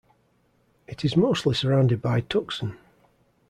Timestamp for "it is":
0.87-1.15